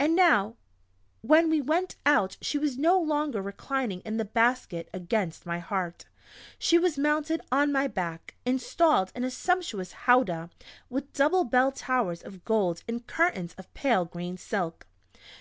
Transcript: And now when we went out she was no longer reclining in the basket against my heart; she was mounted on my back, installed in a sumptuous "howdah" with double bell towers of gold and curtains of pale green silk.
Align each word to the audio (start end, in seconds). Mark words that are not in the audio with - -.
And 0.00 0.16
now 0.16 0.56
when 1.20 1.48
we 1.48 1.60
went 1.60 1.94
out 2.04 2.36
she 2.40 2.58
was 2.58 2.76
no 2.76 2.98
longer 2.98 3.40
reclining 3.40 4.00
in 4.00 4.16
the 4.16 4.24
basket 4.24 4.88
against 4.92 5.46
my 5.46 5.60
heart; 5.60 6.06
she 6.58 6.76
was 6.76 6.98
mounted 6.98 7.40
on 7.52 7.70
my 7.70 7.86
back, 7.86 8.34
installed 8.44 9.12
in 9.14 9.22
a 9.22 9.30
sumptuous 9.30 9.92
"howdah" 9.92 10.50
with 10.90 11.12
double 11.12 11.44
bell 11.44 11.70
towers 11.70 12.20
of 12.20 12.44
gold 12.44 12.82
and 12.88 13.06
curtains 13.06 13.54
of 13.56 13.72
pale 13.74 14.04
green 14.04 14.36
silk. 14.36 14.88